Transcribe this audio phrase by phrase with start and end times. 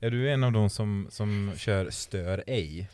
[0.00, 2.88] Är du en av de som, som kör stör ej?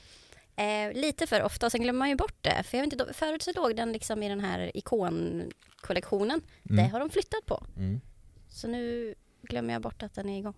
[0.57, 2.63] Eh, lite för ofta, sen glömmer man ju bort det.
[2.65, 6.41] För jag vet inte, förut så låg den liksom i den här ikonkollektionen.
[6.63, 6.91] Det Mm.
[6.91, 7.67] har de flyttat på.
[7.77, 8.01] Mm.
[8.49, 10.55] Så nu glömmer jag bort att den är igång.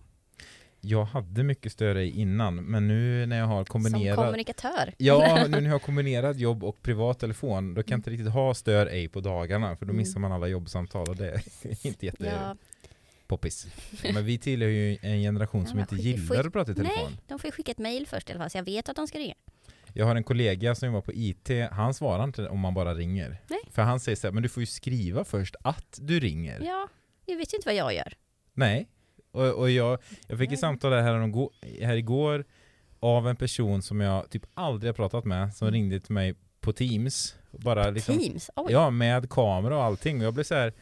[0.81, 4.93] Jag hade mycket stör ej innan, men nu när jag har Som kombinerat kommunikatör.
[4.97, 8.31] Ja, nu när jag har kombinerat jobb och privat telefon, då kan jag inte riktigt
[8.31, 9.97] ha stör ej på dagarna, för då Mm.
[9.97, 11.41] missar man alla jobbsamtal och det är
[11.87, 12.55] inte ja,
[13.27, 13.67] jättepoppis.
[14.13, 16.95] Men vi tillhör ju en generation Ja, som inte gillar skit- att prata i telefon.
[17.05, 18.95] Nej, de får ju skicka ett mail först i alla fall, så jag vet att
[18.95, 19.35] de ska ringa.
[19.93, 23.41] Jag har en kollega som jobbar på IT, han svarar inte om man bara ringer.
[23.49, 23.59] Nej.
[23.71, 26.61] För han säger så här, men du får ju skriva först att du ringer.
[26.61, 26.87] Ja,
[27.25, 28.13] jag vet ju inte vad jag gör.
[28.53, 28.87] Nej.
[29.31, 32.45] Och, och jag, jag fick ett samtal här, här, här igår
[32.99, 35.73] av en person som jag typ aldrig har pratat med, som Mm.
[35.73, 37.35] ringde till mig på Teams.
[37.51, 38.49] Bara liksom, Teams?
[38.55, 38.71] Oj.
[38.73, 40.17] Ja, med kamera och allting.
[40.19, 40.73] Och jag blev så här,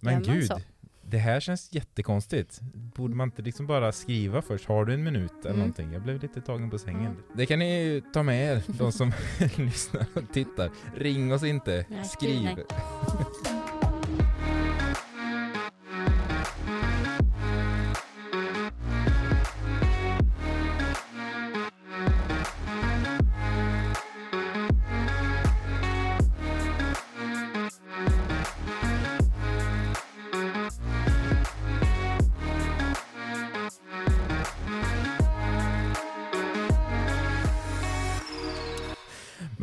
[0.00, 0.60] men gud, så?
[1.08, 2.60] Det här känns jättekonstigt.
[2.74, 5.58] Borde man inte liksom bara skriva först, har du en minut eller Mm.
[5.58, 5.92] någonting?
[5.92, 7.16] Jag blev lite tagen på sängen.
[7.34, 9.12] Det kan ni ju ta med er, de som
[9.56, 10.70] lyssnar och tittar.
[10.96, 12.48] Ring oss inte, Nej, skriv.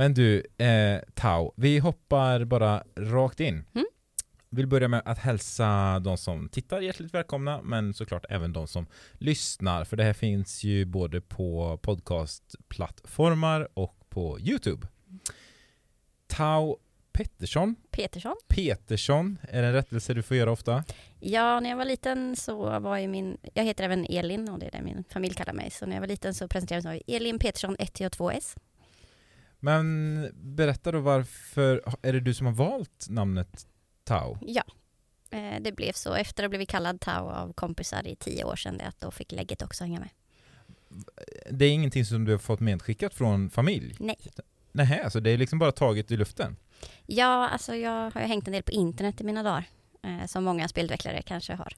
[0.04, 3.66] Men du, eh, Tau, vi hoppar bara rakt in.
[3.74, 3.86] Mm.
[4.50, 8.88] Vill börja med att hälsa de som tittar hjärtligt välkomna, men såklart även de som
[9.14, 14.88] lyssnar, för det här finns ju både på podcastplattformar och på Youtube.
[16.28, 16.78] Tau
[17.12, 18.36] Pettersson, Petersson?
[18.48, 20.84] Petersson, är det en rättelse du får göra ofta?
[21.20, 24.66] Ja, när jag var liten så var ju min, jag heter även Elin och det
[24.66, 27.16] är det min familj kallar mig, så när jag var liten så presenterades jag som
[27.16, 28.58] Elin Petersson 1 och 2S.
[29.64, 33.68] Men berätta då varför, är det du som har valt namnet
[34.04, 34.38] Tau?
[34.42, 34.64] Ja,
[35.30, 36.14] eh, det blev så.
[36.14, 39.32] Efter att ha blivit kallad Tau av kompisar i tio år sedan att då fick
[39.32, 40.10] lägget också hänga med.
[41.52, 43.96] Det är ingenting som du har fått medskickat från familj?
[44.00, 44.18] Nej.
[44.72, 46.56] Nej, så det är liksom bara taget i luften?
[47.06, 49.66] Ja, alltså jag har hängt en del på internet i mina dagar,
[50.04, 51.74] eh, som många spelutvecklare kanske har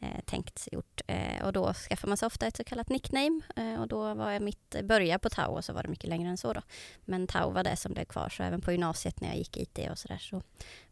[0.00, 1.00] eh, tänkt gjort.
[1.06, 4.30] Eh, och då skaffar man sig ofta ett så kallat nickname eh, och då var
[4.30, 6.62] jag mitt börja på Tau och så var det mycket längre än så då.
[7.04, 9.78] Men Tau var det som blev kvar, så även på gymnasiet när jag gick IT
[9.90, 10.42] och sådär så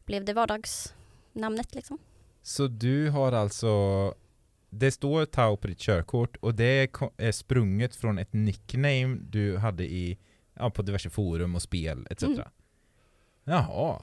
[0.04, 1.98] blev det vardagsnamnet liksom.
[2.42, 4.14] Så du har alltså,
[4.70, 9.84] det står Tau på ditt körkort och det är sprunget från ett nickname du hade
[9.84, 10.18] i,
[10.54, 12.22] ja, på diverse forum och spel etc.
[12.22, 12.42] Mm.
[13.44, 14.02] Jaha,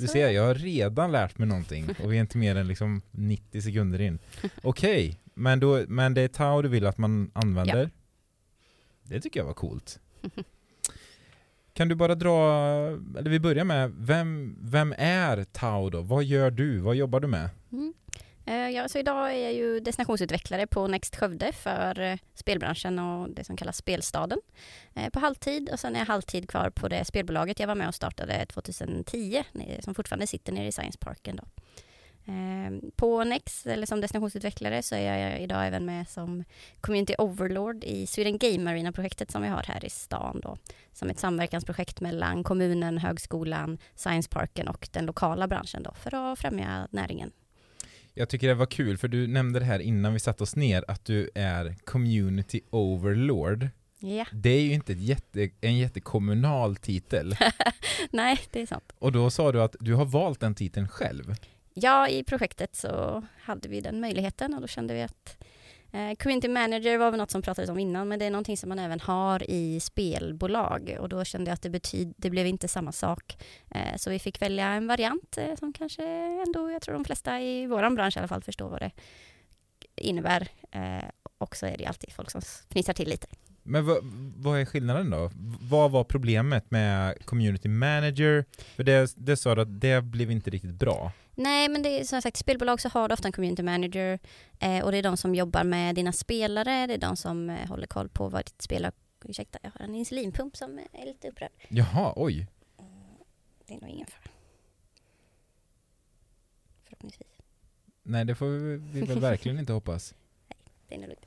[0.00, 3.02] du ser, jag har redan lärt mig någonting och vi är inte mer än liksom
[3.10, 4.18] 90 sekunder in.
[4.62, 7.90] Okej, men, då, men det är Tau du vill att man använder?
[9.02, 10.00] Det tycker jag var coolt.
[11.72, 12.50] Kan du bara dra,
[13.18, 16.00] eller vi börjar med, vem, vem är Tau då?
[16.00, 16.78] Vad gör du?
[16.78, 17.50] Vad jobbar du med?
[17.72, 17.94] Mm.
[18.50, 23.30] Eh, ja, så idag är jag ju destinationsutvecklare på Next Skövde för eh, spelbranschen och
[23.30, 24.38] det som kallas Spelstaden
[24.94, 27.88] eh, på halvtid och sen är jag halvtid kvar på det spelbolaget jag var med
[27.88, 29.44] och startade 2010
[29.80, 31.44] som fortfarande sitter nere i Science Parken då.
[32.96, 36.44] På Next, eller som destinationsutvecklare, så är jag idag även med som
[36.80, 40.56] Community Overlord i Sweden Game Arena-projektet som vi har här i stan då.
[40.92, 46.38] Som ett samverkansprojekt mellan kommunen, högskolan, Science Parken och den lokala branschen då för att
[46.38, 47.32] främja näringen.
[48.20, 50.84] Jag tycker det var kul, för du nämnde det här innan vi satte oss ner,
[50.88, 53.68] att du är community overlord.
[53.98, 57.36] Ja, Det är ju inte jätte, en jättekommunal titel.
[58.10, 58.92] nej det är sant.
[58.98, 61.34] Och då sa du att du har valt den titeln själv.
[61.74, 65.44] Ja, i projektet så hade vi den möjligheten och då kände vi att
[65.92, 68.68] eh, Community Manager var väl något som pratades om innan men det är någonting som
[68.68, 72.68] man även har i spelbolag och då kände jag att det, betyd, det blev inte
[72.68, 73.36] samma sak.
[73.70, 76.04] Eh, så vi fick välja en variant eh, som kanske
[76.46, 78.90] ändå, jag tror de flesta i våran bransch i alla fall förstår vad det
[79.96, 80.48] innebär.
[80.70, 81.08] Eh,
[81.38, 83.26] och så är det alltid folk som fnissar till lite.
[83.62, 83.98] Men vad,
[84.36, 85.30] vad är skillnaden då?
[85.60, 88.44] Vad var problemet med community manager?
[88.76, 91.12] För det, det sa du att det blev inte riktigt bra.
[91.34, 94.18] Nej, men det är som sagt, spelbolag så har du ofta en community manager
[94.58, 97.68] eh, och det är de som jobbar med dina spelare, det är de som eh,
[97.68, 98.92] håller koll på vad ditt spel har...
[99.24, 101.50] Ursäkta, jag har en insulinpump som är lite upprörd.
[101.68, 102.46] Jaha, oj.
[103.66, 104.32] Det är nog ingen fara.
[106.84, 107.28] Förhoppningsvis.
[108.02, 110.14] Nej, det får vi, vi väl verkligen inte hoppas.
[110.88, 111.26] Det är nog lugnt.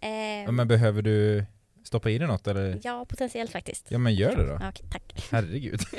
[0.00, 1.44] Eh, Men behöver du
[1.88, 2.80] stoppa i dig något eller?
[2.82, 3.86] ja, potentiellt faktiskt.
[3.90, 4.58] Ja men gör det då.
[4.60, 5.28] Ja, Okej, tack.
[5.30, 5.80] Herregud.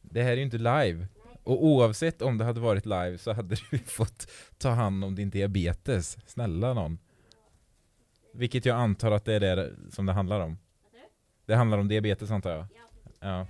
[0.00, 1.06] det här är ju inte live.
[1.42, 5.30] Och oavsett om det hade varit live så hade du fått ta hand om din
[5.30, 6.18] diabetes.
[6.26, 6.98] Snälla någon.
[8.34, 10.58] Vilket jag antar att det är det som det handlar om.
[11.46, 12.66] Det handlar om diabetes antar jag?
[13.20, 13.46] Ja.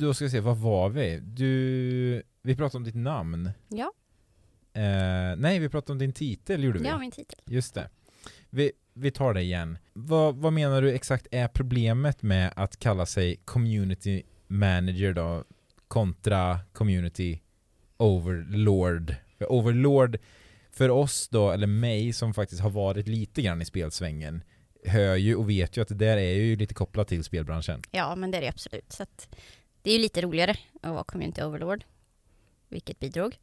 [0.00, 1.20] Då ska vi se, vad var vi?
[1.22, 3.50] Du, vi pratade om ditt namn.
[3.68, 3.92] Ja.
[4.72, 6.86] Eh, nej, vi pratade om din titel gjorde vi.
[6.86, 7.38] Ja, min titel.
[7.44, 7.88] Just det.
[8.50, 9.78] Vi, vi tar det igen.
[9.92, 15.44] Vad, vad menar du exakt är problemet med att kalla sig community manager då
[15.88, 17.40] kontra community
[17.96, 19.14] overlord?
[19.40, 20.18] Overlord
[20.70, 24.42] för oss då, eller mig som faktiskt har varit lite grann i spelsvängen
[24.86, 27.82] hör ju och vet ju att det där är ju lite kopplat till spelbranschen.
[27.90, 28.92] Ja, men det är det absolut.
[28.92, 29.36] Så att
[29.86, 31.84] det är ju lite roligare att vara community overlord,
[32.68, 33.38] vilket bidrog.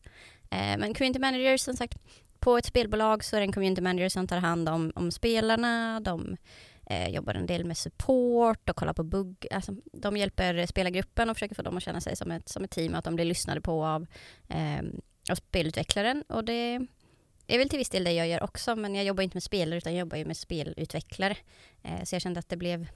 [0.50, 1.98] Eh, men community manager, som sagt,
[2.40, 6.00] på ett spelbolag så är det en community manager som tar hand om, om spelarna,
[6.00, 6.38] de
[6.86, 9.48] eh, jobbar en del med support och kollar på bugg.
[9.52, 12.72] Alltså, de hjälper spelargruppen och försöker få dem att känna sig som ett, som ett
[12.72, 14.06] team, att de blir lyssnade på av,
[14.50, 14.82] eh,
[15.32, 16.24] av spelutvecklaren.
[16.28, 16.88] Och det
[17.48, 19.78] är väl till viss del det jag gör också, men jag jobbar inte med spelare
[19.78, 21.38] utan jag jobbar ju med spelutvecklare.
[21.84, 22.88] Eh, så jag kände att det blev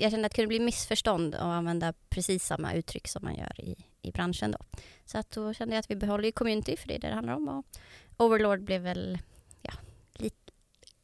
[0.00, 3.60] jag kände att det kunde bli missförstånd att använda precis samma uttryck som man gör
[3.60, 4.58] i, i branschen då.
[5.04, 7.14] Så att då kände jag att vi behåller ju community, för det är det det
[7.14, 7.48] handlar om.
[7.48, 7.64] Och
[8.16, 9.18] Overlord blev väl
[9.62, 9.72] ja,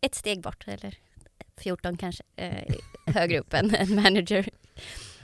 [0.01, 0.99] ett steg bort, eller
[1.57, 2.75] 14 kanske, eh,
[3.07, 4.49] högre upp än, än manager.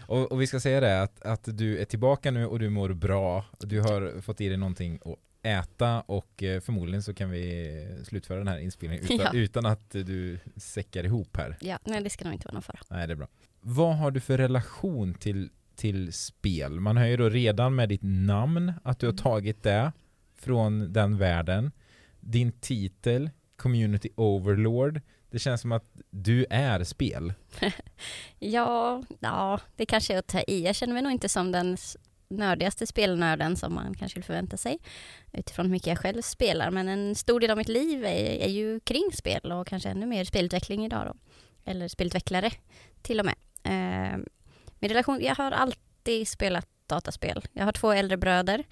[0.07, 2.93] Och, och, vi ska säga det att, att du är tillbaka nu och du mår
[2.93, 3.45] bra.
[3.59, 8.39] Du har fått i dig någonting att äta och eh, förmodligen så kan vi slutföra
[8.39, 9.33] den här inspelningen utan, ja.
[9.33, 11.57] utan att du säckar ihop här.
[11.61, 12.81] Ja, nej det ska nog inte vara någon fara.
[12.89, 13.29] Nej, det är bra.
[13.61, 16.81] Vad har du för relation till, till spel?
[16.81, 19.23] Man hör ju då redan med ditt namn att du har mm.
[19.23, 19.93] tagit det
[20.37, 21.73] från den världen.
[22.21, 27.33] Din titel, Community Overlord, det känns som att du är spel.
[28.39, 30.65] ja, ja, det kanske är att ta i.
[30.65, 31.77] Jag känner mig nog inte som den
[32.29, 34.79] nördigaste spelnörden som man kanske vill förvänta sig
[35.33, 36.71] utifrån hur mycket jag själv spelar.
[36.71, 40.07] Men en stor del av mitt liv är, är ju kring spel och kanske ännu
[40.07, 41.15] mer spelutveckling idag då.
[41.71, 42.51] Eller spelutvecklare
[43.03, 43.35] till och med.
[43.63, 44.19] Eh,
[44.79, 47.45] min relation, jag har alltid spelat dataspel.
[47.53, 48.65] Jag har två äldre bröder.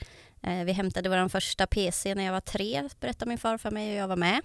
[0.43, 3.90] Eh, vi hämtade vår första PC när jag var tre, berättade min far för mig
[3.90, 4.40] och jag var med.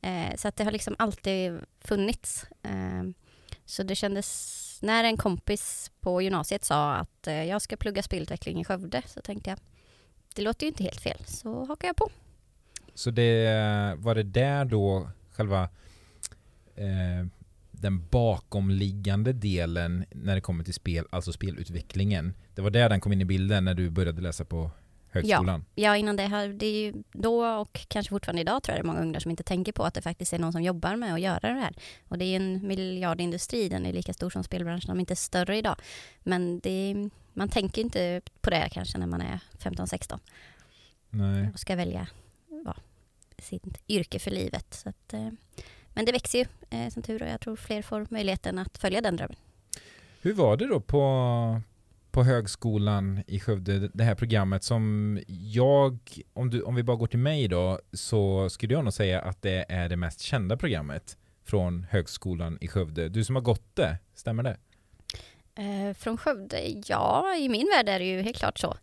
[0.00, 2.46] Eh, så att det har liksom alltid funnits.
[2.62, 3.02] Eh,
[3.64, 8.60] så det kändes, när en kompis på gymnasiet sa att eh, jag ska plugga spelutveckling
[8.60, 9.58] i Skövde så tänkte jag,
[10.34, 12.10] det låter ju inte helt fel, så hakar jag på.
[12.94, 15.68] Så det eh, var det där då själva
[16.74, 17.26] eh,
[17.82, 22.34] den bakomliggande delen när det kommer till spel, alltså spelutvecklingen.
[22.54, 24.70] Det var där den kom in i bilden när du började läsa på
[25.10, 25.64] högskolan.
[25.74, 28.84] Ja, ja innan det, här, det är ju då och kanske fortfarande idag tror jag
[28.84, 30.96] det är många ungdomar som inte tänker på att det faktiskt är någon som jobbar
[30.96, 31.74] med att göra det här.
[32.08, 35.76] Och det är en miljardindustri, den är lika stor som spelbranschen, om inte större idag.
[36.22, 40.18] Men det, man tänker inte på det kanske när man är 15-16.
[41.10, 41.50] Nej.
[41.52, 42.06] Och ska välja
[42.64, 42.76] ja,
[43.38, 44.74] sitt yrke för livet.
[44.74, 45.28] Så att, eh,
[45.94, 49.00] men det växer ju eh, som tur och jag tror fler får möjligheten att följa
[49.00, 49.36] den drömmen.
[50.22, 51.60] Hur var det då på,
[52.10, 55.98] på högskolan i Skövde, det här programmet som jag,
[56.32, 59.42] om, du, om vi bara går till mig då, så skulle jag nog säga att
[59.42, 63.08] det är det mest kända programmet från högskolan i Skövde.
[63.08, 64.56] Du som har gått det, stämmer det?
[65.54, 66.82] Eh, från Skövde?
[66.86, 68.76] Ja, i min värld är det ju helt klart så.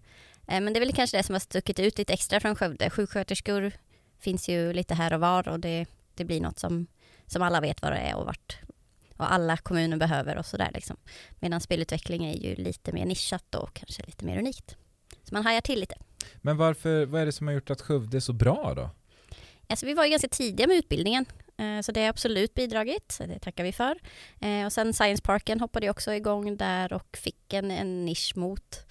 [0.48, 2.90] Eh, men det är väl kanske det som har stuckit ut lite extra från Skövde.
[2.90, 3.72] Sjuksköterskor
[4.20, 5.86] finns ju lite här och var och det,
[6.16, 6.88] det blir något som
[7.30, 8.60] som alla vet vad det är och vart
[9.18, 10.98] och alla kommuner behöver och sådär liksom.
[11.40, 14.78] Medan spelutveckling är ju lite mer nischat och kanske lite mer unikt.
[15.24, 15.96] Så man hajar till lite.
[16.38, 18.90] Men varför, vad är det som har gjort att Skövde är så bra då?
[19.68, 21.26] Alltså vi var ju ganska tidiga med utbildningen,
[21.58, 24.00] eh, så det har absolut bidragit, det tackar vi för.
[24.42, 28.86] Eh, och sen Science Parken hoppade också igång där och fick en, en nisch mot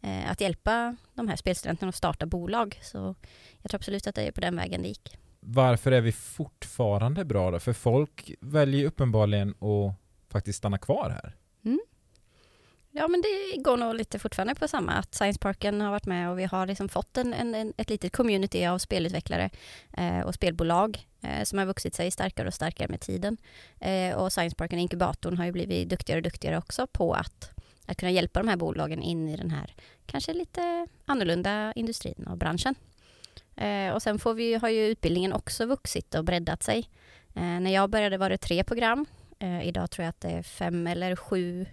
[0.00, 2.80] eh, att hjälpa de här spelstudenterna att starta bolag.
[2.82, 3.14] Så
[3.62, 7.24] jag tror absolut att det är på den vägen det gick varför är vi fortfarande
[7.24, 7.58] bra då?
[7.58, 9.94] För folk väljer uppenbarligen att
[10.32, 11.36] faktiskt stanna kvar här.
[11.64, 11.80] Mm.
[12.90, 16.30] Ja men det går nog lite fortfarande på samma, att Science Parken har varit med
[16.30, 19.50] och vi har liksom fått en, en ett litet community av spelutvecklare
[19.96, 23.36] eh, och spelbolag eh, som har vuxit sig starkare och starkare med tiden.
[23.80, 27.50] Eh, och Science Parken, inkubatorn, har ju blivit duktigare och duktigare också på att,
[27.86, 29.74] att kunna hjälpa de här bolagen in i den här
[30.06, 32.74] kanske lite annorlunda industrin och branschen.
[33.56, 36.88] Eh, och sen får vi, har ju utbildningen också vuxit och breddat sig.
[37.34, 39.06] Eh, när jag började var det tre program.
[39.38, 41.66] Eh, idag tror jag att det är fem eller sju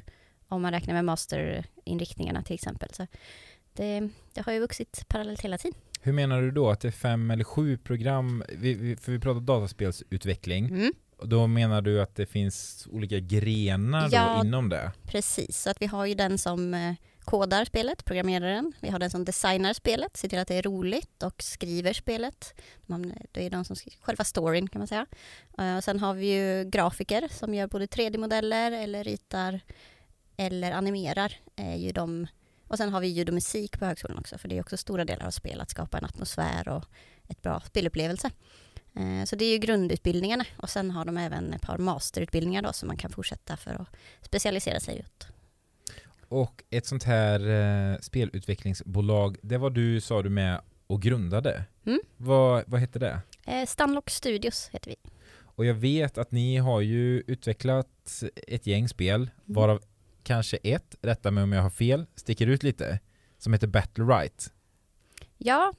[0.47, 2.89] om man räknar med masterinriktningarna till exempel.
[2.93, 3.07] Så
[3.73, 5.79] det, det har ju vuxit parallellt hela tiden.
[6.01, 8.43] Hur menar du då att det är fem eller sju program?
[8.49, 10.65] Vi, vi, för vi pratar dataspelsutveckling.
[10.65, 10.93] Mm.
[11.23, 14.91] Då menar du att det finns olika grenar ja, inom det?
[15.03, 16.93] Precis, så att vi har ju den som eh,
[17.29, 18.73] kodar spelet, programmerar den.
[18.79, 22.53] Vi har den som designar spelet, ser till att det är roligt och skriver spelet.
[23.31, 25.05] det är de som skriver själva storyn kan man säga.
[25.57, 29.59] Eh, och sen har vi ju grafiker som gör både 3D-modeller eller ritar
[30.37, 31.33] eller animerar.
[31.55, 32.27] Är ju de.
[32.67, 35.05] Och sen har vi ljud och musik på högskolan också, för det är också stora
[35.05, 36.83] delar av spel att skapa en atmosfär och
[37.27, 38.31] ett bra spelupplevelse.
[38.95, 42.73] Eh, så det är ju grundutbildningarna och sen har de även ett par masterutbildningar då
[42.73, 43.87] som man kan fortsätta för att
[44.21, 45.27] specialisera sig ut.
[46.29, 51.63] Och ett sånt här eh, spelutvecklingsbolag, det var du, sa du, med och grundade.
[51.85, 51.99] Mm.
[52.17, 53.21] Vad, vad hette det?
[53.45, 54.95] Eh, Stunlock Studios heter vi.
[55.41, 59.31] Och jag vet att ni har ju utvecklat ett gäng spel, mm.
[59.45, 59.81] varav
[60.23, 62.99] kanske ett, rätta mig om jag har fel, sticker ut lite,
[63.37, 64.53] som heter Battle Right.
[65.37, 65.73] Ja.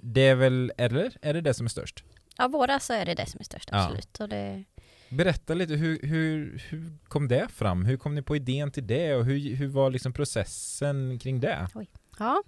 [0.00, 1.16] Det är väl, eller?
[1.22, 2.04] Är det det som är störst?
[2.38, 4.08] Av våra så är det det som är störst, absolut.
[4.18, 4.24] Ja.
[4.24, 4.64] Och det...
[5.08, 7.84] Berätta lite, hur, hur, hur kom det fram?
[7.84, 11.68] Hur kom ni på idén till det och hur, hur var liksom processen kring det?
[11.74, 11.88] Oj.
[12.18, 12.42] Ja,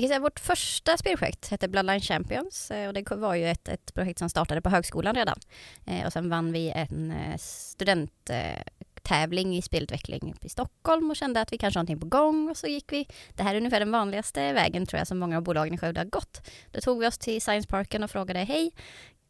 [0.00, 3.94] kan säga vårt första spelprojekt hette Bloodline Champions eh, och det var ju ett, ett
[3.94, 5.38] projekt som startade på högskolan redan.
[5.86, 11.52] Eh, och sen vann vi en eh, studenttävling i spelutveckling i Stockholm och kände att
[11.52, 13.92] vi kanske har någonting på gång och så gick vi, det här är ungefär den
[13.92, 16.50] vanligaste vägen tror jag som många av bolagen i Skövde har gått.
[16.70, 18.70] Då tog vi oss till Science Parken och frågade hej,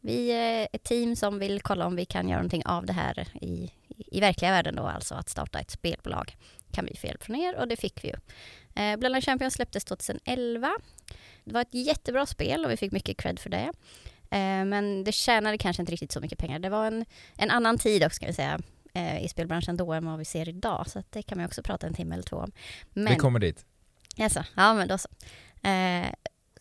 [0.03, 3.27] vi är ett team som vill kolla om vi kan göra någonting av det här
[3.41, 6.35] i, i verkliga världen då, alltså att starta ett spelbolag.
[6.71, 7.55] Kan vi få hjälp från er?
[7.55, 8.15] Och det fick vi ju.
[8.83, 10.71] Eh, Bloodline Champions släpptes 2011.
[11.43, 13.71] Det var ett jättebra spel och vi fick mycket cred för det.
[14.29, 16.59] Eh, men det tjänade kanske inte riktigt så mycket pengar.
[16.59, 17.05] Det var en,
[17.37, 18.59] en annan tid också, ska vi säga,
[18.93, 20.89] eh, i spelbranschen då än vad vi ser idag.
[20.89, 22.51] Så det kan man också prata en timme eller två om.
[22.93, 23.65] Men, vi kommer dit.
[24.19, 25.09] Alltså, ja, men då så.
[25.67, 26.07] Eh,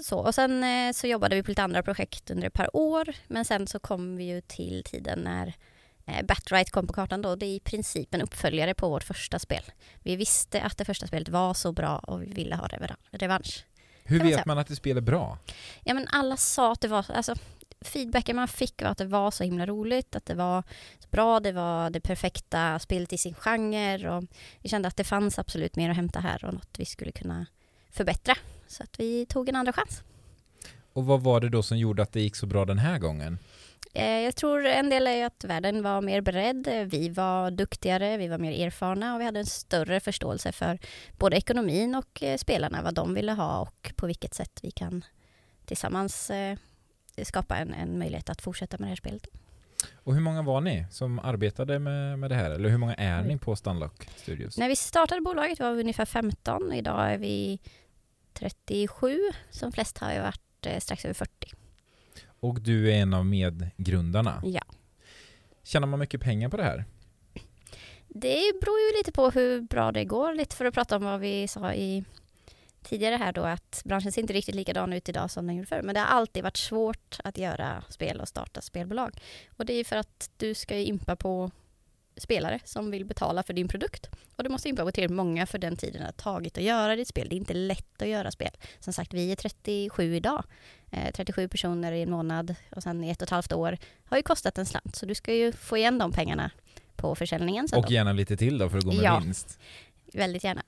[0.01, 3.15] så, och sen eh, så jobbade vi på lite andra projekt under ett par år,
[3.27, 5.55] men sen så kom vi ju till tiden när
[6.07, 7.37] eh, Batright kom på kartan då.
[7.37, 9.63] Det är i princip en uppföljare på vårt första spel.
[10.03, 12.69] Vi visste att det första spelet var så bra och vi ville ha
[13.11, 13.67] revansch.
[14.05, 15.39] Hur vet man, man att ett spel är bra?
[15.85, 17.35] Ja men alla sa att det var, alltså
[17.81, 20.63] feedbacken man fick var att det var så himla roligt, att det var
[21.11, 24.25] bra, det var det perfekta spelet i sin genre och
[24.61, 27.47] vi kände att det fanns absolut mer att hämta här och något vi skulle kunna
[27.91, 28.35] förbättra.
[28.73, 30.03] Så att vi tog en andra chans.
[30.93, 33.39] Och vad var det då som gjorde att det gick så bra den här gången?
[33.95, 38.29] Eh, jag tror en del är att världen var mer beredd, vi var duktigare, vi
[38.29, 40.79] var mer erfarna och vi hade en större förståelse för
[41.19, 45.05] både ekonomin och eh, spelarna, vad de ville ha och på vilket sätt vi kan
[45.65, 46.57] tillsammans eh,
[47.23, 49.27] skapa en, en möjlighet att fortsätta med det här spelet.
[49.95, 52.51] Och hur många var ni som arbetade med, med det här?
[52.51, 54.59] Eller hur många är ni på Stunlock Studios?
[54.59, 56.73] När vi startade bolaget var vi ungefär 15.
[56.73, 57.61] Idag är vi
[58.33, 59.21] 37.
[59.51, 61.53] Som flest har ju varit eh, strax över 40.
[62.41, 64.43] Och du är en av medgrundarna?
[64.45, 64.63] Ja.
[65.63, 66.85] Tjänar man mycket pengar på det här?
[68.09, 70.35] Det beror ju lite på hur bra det går.
[70.35, 72.05] Lite för att prata om vad vi sa i
[72.83, 75.83] tidigare här då att branschen ser inte riktigt likadan ut idag som den gjorde förr.
[75.83, 79.21] Men det har alltid varit svårt att göra spel och starta spelbolag.
[79.57, 81.51] Och det är för att du ska impa på
[82.17, 84.09] spelare som vill betala för din produkt.
[84.37, 87.09] Och du måste på tillräckligt många för den tiden det har tagit att göra ditt
[87.09, 87.29] spel.
[87.29, 88.51] Det är inte lätt att göra spel.
[88.81, 90.45] Som sagt, vi är 37 idag.
[90.91, 94.17] Eh, 37 personer i en månad och sen i ett och ett halvt år har
[94.17, 94.97] ju kostat en slant.
[94.97, 96.51] Så du ska ju få igen de pengarna
[96.97, 97.69] på försäljningen.
[97.75, 99.59] och gärna lite till då för att gå med ja, vinst.
[100.13, 100.62] Väldigt gärna.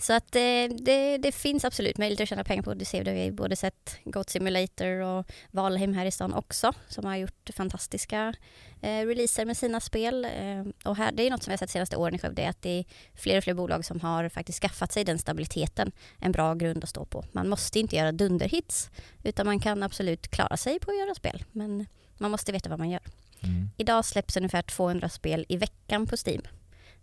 [0.00, 2.84] Så att det, eh, det, det, finns absolut möjlighet att tjäna pengar på.
[2.84, 7.04] Ser det, vi har både sett Goat Simulator och Valheim här i stan också som
[7.04, 8.34] har gjort fantastiska
[8.80, 10.24] eh, releaser med sina spel.
[10.24, 12.48] Eh, och här, det är något som vi har sett de senaste åren i Skövde,
[12.48, 16.32] att det är fler och fler bolag som har faktiskt skaffat sig den stabiliteten, en
[16.32, 17.24] bra grund att stå på.
[17.32, 18.90] Man måste inte göra dunderhits,
[19.22, 21.86] utan man kan absolut klara sig på att göra spel, men
[22.18, 23.02] man måste veta vad man gör.
[23.42, 23.70] Mm.
[23.76, 26.42] Idag släpps ungefär 200 spel i veckan på Steam.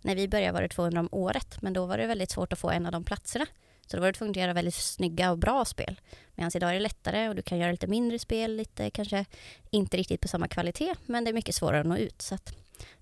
[0.02, 2.60] När vi började var det 200 om året, men då var det väldigt svårt att
[2.60, 3.46] få en av de platserna.
[3.88, 6.00] Så då var du tvungen att göra väldigt snygga och bra spel.
[6.36, 9.26] Medan idag är det lättare och du kan göra lite mindre spel, lite kanske
[9.70, 12.22] inte riktigt på samma kvalitet, men det är mycket svårare att nå ut.
[12.22, 12.38] Så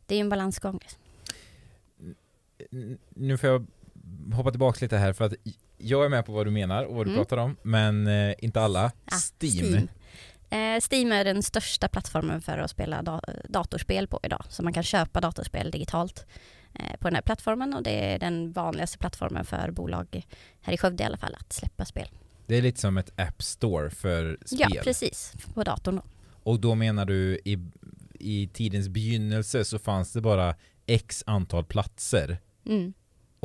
[0.05, 0.79] det är en balansgång.
[3.09, 3.67] Nu får jag
[4.33, 5.33] hoppa tillbaka lite här för att
[5.77, 7.19] jag är med på vad du menar och vad du mm.
[7.19, 8.91] pratar om, men eh, inte alla.
[9.05, 9.65] Ah, Steam.
[9.73, 9.87] Steam.
[10.49, 14.83] Eh, Steam är den största plattformen för att spela datorspel på idag, så man kan
[14.83, 16.25] köpa datorspel digitalt.
[16.79, 20.25] Eh, på den här plattformen och det är den vanligaste plattformen för bolag
[20.61, 22.07] här i Skövde i alla fall att släppa spel.
[22.45, 24.67] Det är lite som ett App Store för spel?
[24.73, 25.33] Ja, precis.
[25.53, 26.03] På datorn då.
[26.43, 27.59] Och då menar du i,
[28.13, 30.55] i tidens begynnelse så fanns det bara
[30.85, 32.93] x antal platser mm.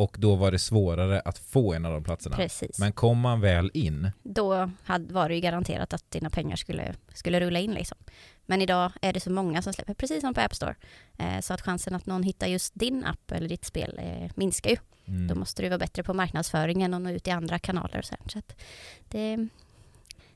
[0.01, 2.37] Och då var det svårare att få en av de platserna.
[2.37, 2.79] Precis.
[2.79, 4.11] Men kom man väl in?
[4.23, 7.99] Då hade, var det ju garanterat att dina pengar skulle, skulle rulla in liksom.
[8.47, 10.75] Men idag är det så många som släpper, precis som på App Store.
[11.19, 14.71] Eh, så att chansen att någon hittar just din app eller ditt spel eh, minskar
[14.71, 14.77] ju.
[15.07, 15.29] Mm.
[15.29, 18.15] Då måste du vara bättre på marknadsföringen och nå ut i andra kanaler och så,
[18.21, 18.29] här.
[18.29, 18.61] så att
[19.09, 19.49] det,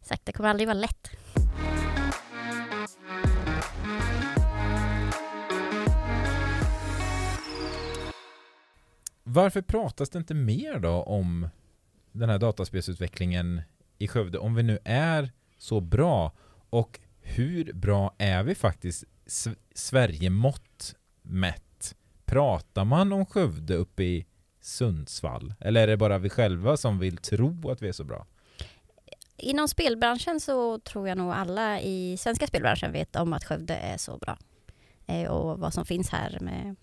[0.03, 1.11] sagt, det kommer aldrig vara lätt.
[9.25, 11.49] Varför pratas det inte mer då om
[12.13, 13.63] den här dataspelsutvecklingen
[13.99, 16.33] i Skövde om vi nu är så bra
[16.71, 21.95] och hur bra är vi faktiskt S- Sverige-mått mätt?
[22.25, 24.27] Pratar man om Skövde uppe i
[24.61, 25.55] Sundsvall?
[25.61, 28.27] Eller är det bara vi själva som vill tro att vi är så bra?
[29.37, 33.97] Inom spelbranschen så tror jag nog alla i svenska spelbranschen vet om att Skövde är
[33.97, 34.39] så bra.
[35.07, 36.77] Eh, och vad som finns här med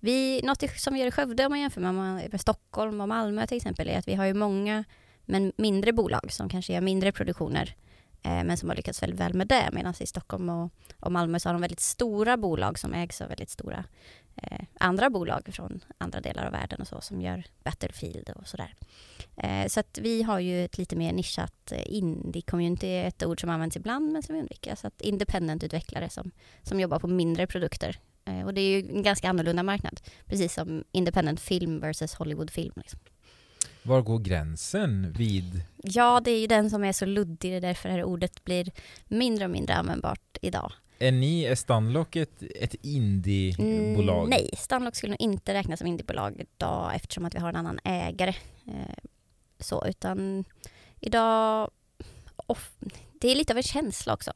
[0.00, 3.46] vi, något som vi gör i Skövde om man jämför med, med Stockholm och Malmö
[3.46, 4.84] till exempel är att vi har ju många
[5.24, 7.74] men mindre bolag som kanske gör mindre produktioner
[8.22, 11.40] eh, men som har lyckats väldigt väl med det medan i Stockholm och, och Malmö
[11.40, 13.84] så har de väldigt stora bolag som ägs av väldigt stora
[14.36, 18.74] eh, andra bolag från andra delar av världen och så som gör Battlefield och sådär.
[19.36, 23.50] Eh, så att vi har ju ett lite mer nischat eh, indie-community, ett ord som
[23.50, 24.74] används ibland men som vi undviker.
[24.74, 26.30] Så att independent-utvecklare som,
[26.62, 27.98] som jobbar på mindre produkter.
[28.24, 30.00] Eh, och det är ju en ganska annorlunda marknad.
[30.26, 32.72] Precis som independent film versus Hollywood-film.
[32.76, 33.00] Liksom.
[33.82, 37.60] Var går gränsen vid Ja, det är ju den som är så luddig, det är
[37.60, 38.70] därför det här ordet blir
[39.08, 40.72] mindre och mindre användbart idag.
[40.98, 44.18] Är ni, är Stunlock ett, ett indiebolag?
[44.18, 47.56] Mm, nej, Stunlock skulle nog inte räknas som indiebolag idag eftersom att vi har en
[47.56, 48.34] annan ägare.
[48.66, 49.04] Eh,
[49.58, 50.44] så, utan
[51.00, 51.70] idag...
[52.46, 52.70] Off,
[53.20, 54.32] det är lite av en känsla också.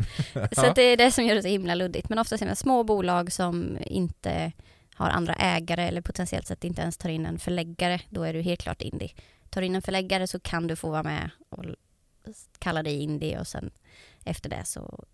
[0.52, 2.08] så det är det som gör det så himla luddigt.
[2.08, 4.52] Men ofta ser man små bolag som inte
[4.94, 8.00] har andra ägare eller potentiellt sett inte ens tar in en förläggare.
[8.08, 9.12] Då är du helt klart indie.
[9.50, 11.64] Tar du in en förläggare så kan du få vara med och
[12.58, 13.70] kalla dig indie och sen
[14.24, 15.04] efter det så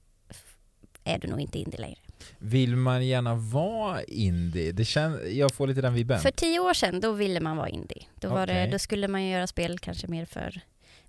[1.04, 1.98] är du nog inte indie längre.
[2.38, 4.72] Vill man gärna vara indie?
[4.72, 6.20] Det kän, jag får lite den vibben.
[6.20, 8.06] För tio år sedan, då ville man vara indie.
[8.14, 8.70] Då, var det, Okej.
[8.70, 10.60] då skulle man göra spel kanske mer för...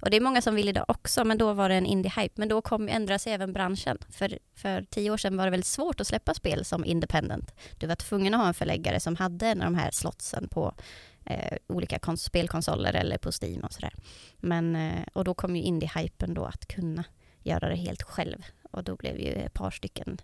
[0.01, 2.33] Och det är många som vill idag också, men då var det en indie-hype.
[2.35, 3.97] Men då kom ändra sig även branschen.
[4.09, 7.53] För, för tio år sedan var det väldigt svårt att släppa spel som independent.
[7.77, 10.73] Du var tvungen att ha en förläggare som hade en av de här slotsen på
[11.25, 13.93] eh, olika kons- spelkonsoler eller på Steam och sådär.
[14.37, 17.03] Men, eh, och då kom ju indie-hypen då att kunna
[17.43, 18.43] göra det helt själv.
[18.71, 20.17] Och då blev ju ett par stycken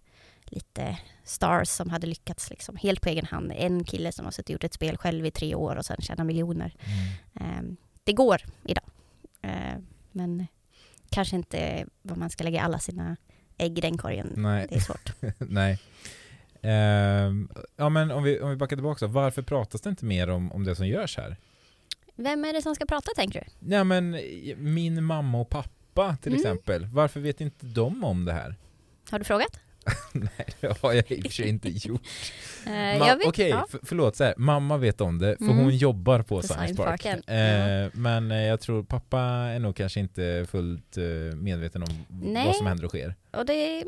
[0.45, 3.53] lite stars som hade lyckats liksom helt på egen hand.
[3.55, 6.01] En kille som har suttit och gjort ett spel själv i tre år och sen
[6.01, 6.75] tjänar miljoner.
[7.35, 7.67] Mm.
[7.67, 8.83] Eh, det går idag.
[9.41, 9.77] Eh,
[10.11, 10.47] men
[11.09, 13.17] kanske inte vad man ska lägga alla sina
[13.57, 14.33] ägg i den korgen.
[14.35, 14.67] Nej.
[14.69, 15.13] Det är svårt.
[15.37, 15.79] Nej.
[16.61, 20.29] Ehm, ja men om vi, om vi backar tillbaka så, varför pratas det inte mer
[20.29, 21.37] om, om det som görs här?
[22.15, 23.67] Vem är det som ska prata tänker du?
[23.67, 24.11] Nej men
[24.57, 26.39] min mamma och pappa till Mm.
[26.41, 28.55] exempel, varför vet inte de om det här?
[29.09, 29.59] Har du frågat?
[30.13, 32.01] Nej det har jag i och för sig inte gjort.
[32.65, 33.65] Eh, Ma- Okej, ja.
[33.69, 35.57] för, förlåt så här, mamma vet om det för Mm.
[35.57, 36.87] hon jobbar på, På Science Park.
[37.03, 37.23] Parken.
[37.27, 40.97] Eh, men eh, jag tror pappa är nog kanske inte fullt
[41.35, 42.45] medveten om Nej.
[42.45, 43.15] vad som händer och sker.
[43.31, 43.83] Och det,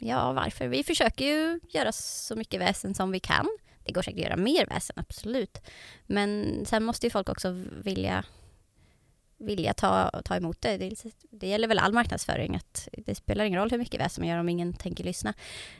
[0.00, 0.68] ja varför?
[0.68, 3.46] Vi försöker ju göra så mycket väsen som vi kan.
[3.84, 5.58] Det går säkert att göra mer väsen, absolut.
[6.06, 8.24] Men sen måste ju folk också vilja,
[9.40, 10.76] vilja ta, ta emot det.
[10.76, 10.94] det.
[11.30, 14.38] Det gäller väl all marknadsföring, att det spelar ingen roll hur mycket väsen man gör
[14.38, 15.34] om ingen tänker lyssna.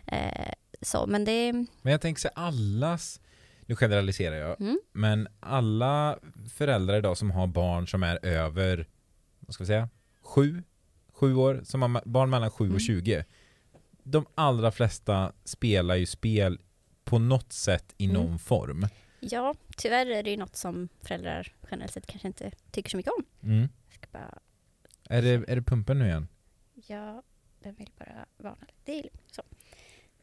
[0.06, 3.20] Eh, så, men det, Men jag tänker sig allas,
[3.66, 6.18] nu generaliserar jag, mm, men alla
[6.54, 8.86] föräldrar idag som har barn som är över,
[9.40, 9.88] vad ska vi säga,
[10.22, 10.62] sju,
[11.12, 12.74] sju år, som har barn mellan sju Mm.
[12.74, 13.24] och 20.
[14.02, 16.58] De allra flesta spelar ju spel
[17.04, 18.14] på något sätt i Mm.
[18.22, 18.86] någon form.
[19.20, 23.12] Ja, tyvärr är det ju något som föräldrar generellt sett kanske inte tycker så mycket
[23.18, 23.24] om.
[23.42, 23.68] Mm.
[24.12, 24.38] Bara,
[25.08, 26.28] Är, det, är det pumpen nu igen?
[26.86, 27.22] ja,
[27.62, 28.66] den vill bara varna.
[28.84, 29.08] Det är.
[29.30, 29.42] Så.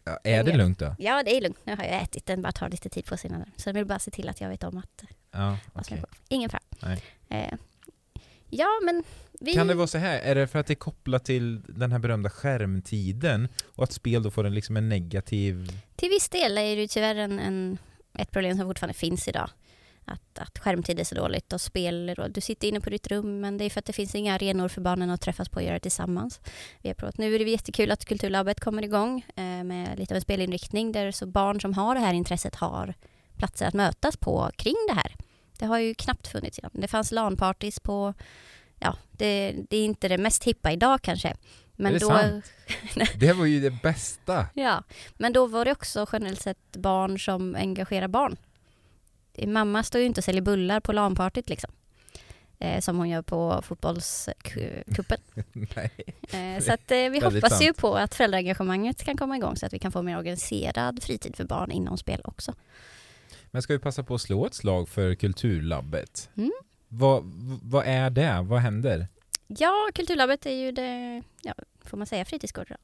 [0.04, 0.96] Ja, är det lugnt då?
[1.00, 1.58] Ja, det är lugnt.
[1.64, 2.26] Nu har jag ätit.
[2.26, 3.28] Den bara tar lite tid på sig.
[3.30, 6.08] innan den- Så jag vill bara se till att jag vet om att Ja, på.
[6.28, 6.62] Ingen fara.
[7.30, 7.54] Eh,
[8.50, 9.04] ja, men
[9.40, 9.54] vi...
[9.54, 12.00] Kan det vara så här, är det för att det är kopplat till den här
[12.00, 15.82] berömda skärmtiden och att spel då får en, liksom en negativ...
[15.96, 17.78] Till viss del är det ju tyvärr en, en,
[18.18, 19.50] ett problem som fortfarande finns idag.
[20.06, 23.40] Att, att skärmtid är så dåligt och spel, och du sitter inne på ditt rum
[23.40, 25.64] men det är för att det finns inga arenor för barnen att träffas på och
[25.64, 26.40] göra tillsammans.
[26.82, 27.18] Vi har provat.
[27.18, 31.12] Nu är det jättekul att Kulturlabbet kommer igång eh, med lite av en spelinriktning där
[31.12, 32.94] så barn som har det här intresset har
[33.38, 35.16] platser att mötas på kring det här.
[35.60, 36.72] Det har ju knappt funnits innan.
[36.74, 38.14] Det fanns LAN-parties på,
[38.80, 41.36] ja, det, det är inte det mest hippa idag kanske.
[41.80, 42.46] Men det då, sant?
[43.16, 44.48] Det var ju det bästa!
[44.54, 44.84] Ja,
[45.18, 48.38] men då var det också generellt sett barn som engagerar barn.
[49.48, 51.72] Mamma står ju inte och säljer bullar på LAN-partyt liksom.
[52.60, 55.18] Eh, som hon gör på fotbollskuppen.
[55.54, 55.92] Nej.
[56.32, 57.78] Eh, så att, eh, vi hoppas ju sant.
[57.78, 61.44] på att föräldraengagemanget kan komma igång så att vi kan få mer organiserad fritid för
[61.44, 62.54] barn inom spel också.
[63.52, 66.30] Men ska vi passa på att slå ett slag för Kulturlabbet?
[66.38, 66.52] Mm.
[66.88, 67.24] Vad,
[67.64, 68.42] vad är det?
[68.42, 69.08] Vad händer?
[69.48, 71.54] Ja, Kulturlabbet är ju det, ja,
[71.86, 72.76] får man säga fritidsgård då?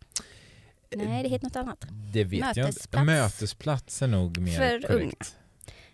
[0.97, 1.85] Nej, det heter något annat.
[2.13, 2.61] Det vet jag inte.
[2.61, 3.05] Mötesplats.
[3.05, 5.37] Mötesplats är nog mer För korrekt.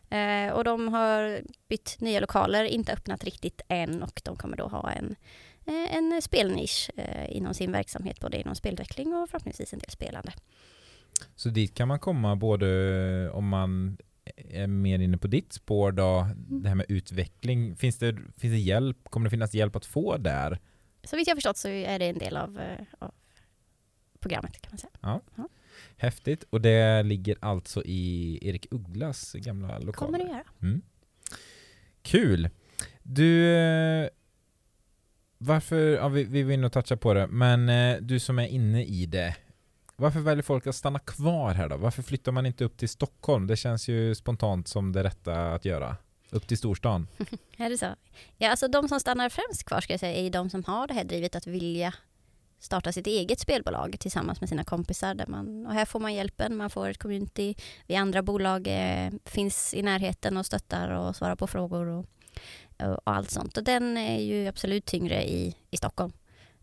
[0.10, 4.68] Eh, och de har bytt nya lokaler, inte öppnat riktigt än och de kommer då
[4.68, 5.16] ha en,
[5.66, 10.34] eh, en spelnisch eh, inom sin verksamhet, både inom spelutveckling och förhoppningsvis en del spelande.
[11.36, 13.98] Så dit kan man komma både om man
[14.38, 16.64] är mer inne på ditt spår då, Mm.
[16.64, 17.76] det här med utveckling.
[17.76, 18.98] Finns det, finns det hjälp?
[19.10, 20.60] Kommer det finnas hjälp att få där?
[21.04, 23.12] Så vitt jag förstått så är det en del av, eh, av
[24.20, 25.20] programmet kan man säga.
[25.98, 26.44] Häftigt.
[26.50, 29.92] Och det ligger alltså i Erik Ugglas gamla lokaler?
[29.94, 30.44] Kommer det göra.
[30.62, 30.82] Mm.
[32.02, 32.50] Kul!
[33.04, 34.10] Du, eh,
[35.38, 38.86] varför, ja, vi, vi inne och toucha på det, men eh, du som är inne
[38.86, 39.36] i det,
[40.00, 41.78] varför väljer folk att stanna kvar här då?
[41.78, 43.48] Varför flyttar man inte upp till Stockholm?
[43.48, 45.96] Det känns ju spontant som det rätta att göra.
[46.32, 47.08] Upp till storstan.
[47.58, 47.96] Är det så?
[48.38, 50.94] Ja, alltså de som stannar främst kvar ska jag säga är de som har det
[50.94, 51.94] här drivet att vilja
[52.60, 55.16] starta sitt eget spelbolag tillsammans med sina kompisar.
[55.16, 57.56] Där man, och här får man hjälpen, man får ett community.
[57.88, 62.06] Vi andra bolag eh, finns i närheten och stöttar och svarar på frågor och,
[62.80, 63.58] och, och allt sånt.
[63.58, 66.12] Och den är ju absolut tyngre i, i Stockholm.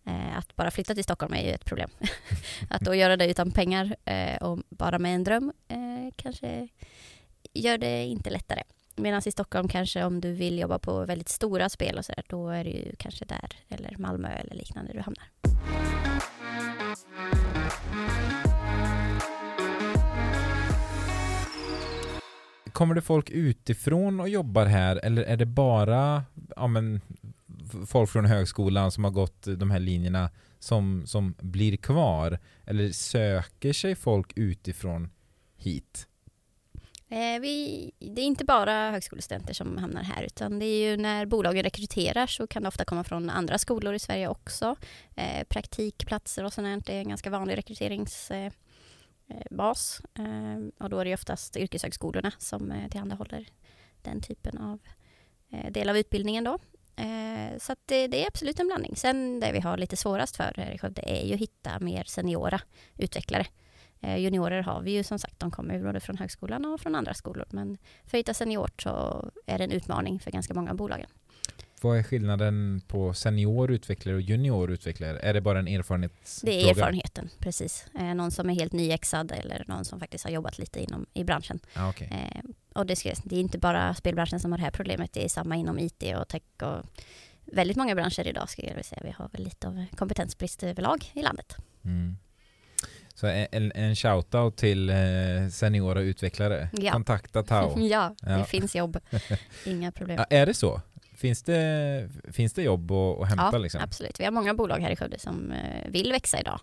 [0.06, 1.90] Eh, att bara flytta till Stockholm är ju ett problem.
[2.70, 6.68] att då göra det utan pengar eh, och bara med en dröm eh, kanske
[7.52, 8.62] gör det inte lättare.
[8.96, 12.48] Medan i Stockholm kanske om du vill jobba på väldigt stora spel och sådär, då
[12.48, 15.30] är det ju kanske där eller Malmö eller liknande du hamnar.
[22.72, 26.24] Kommer det folk utifrån och jobbar här eller är det bara
[26.56, 27.00] ja, men,
[27.87, 32.38] folk från högskolan som har gått de här linjerna som, som blir kvar?
[32.64, 35.11] Eller söker sig folk utifrån
[35.57, 36.09] hit?
[37.09, 41.26] Eh, vi, det är inte bara högskolestudenter som hamnar här utan det är ju när
[41.26, 44.76] bolagen rekryterar så kan det ofta komma från andra skolor i Sverige också.
[45.14, 48.31] Eh, praktikplatser och sånt är en ganska vanlig rekryteringsbas.
[48.31, 48.52] Eh,
[49.29, 50.02] eh, bas.
[50.18, 53.46] Eh, och då är det oftast yrkeshögskolorna som eh, tillhandahåller
[54.02, 54.79] den typen av
[55.50, 56.59] eh, del av utbildningen då.
[56.96, 58.96] Eh, så det, det är absolut en blandning.
[58.96, 62.04] Sen det vi har lite svårast för här i Skövde är ju att hitta mer
[62.04, 62.61] seniora
[62.96, 63.46] utvecklare.
[64.00, 67.14] Eh, Juniorer har vi ju som sagt, de kommer både från högskolan och från andra
[67.14, 67.46] skolor.
[67.50, 71.09] Men för att hitta seniort så är det en utmaning för ganska många av bolagen.
[71.80, 75.18] Vad är skillnaden på senior utvecklare och junior utvecklare?
[75.18, 76.52] Är det bara en erfarenhetsfråga?
[76.52, 77.87] Det är erfarenheten, precis.
[77.94, 81.24] Eh, någon som är helt nyexad eller någon som faktiskt har jobbat lite inom, i
[81.24, 81.61] branschen.
[81.74, 82.09] Ja, okej.
[82.11, 82.40] Eh,
[82.76, 85.28] och det, ska, det är inte bara spelbranschen som har det här problemet, det är
[85.28, 86.84] samma inom IT och tech och
[87.44, 89.00] väldigt många branscher idag skulle jag vilja säga.
[89.04, 91.56] Vi har väl lite av kompetensbrist överlag i landet.
[91.84, 92.16] Mm.
[93.14, 94.96] Så en, en shoutout till eh,
[95.52, 96.68] seniora utvecklare.
[96.72, 96.92] Ja.
[96.92, 97.78] Kontakta Tao.
[97.80, 98.44] ja, det Ja.
[98.44, 98.98] finns jobb.
[99.66, 100.16] Inga problem.
[100.18, 100.80] Ja, är det så?
[101.14, 103.80] Finns det, finns det jobb att, att hämta Ja, liksom?
[103.80, 104.20] absolut.
[104.20, 106.60] Vi har många bolag här i Skövde som eh, vill växa idag.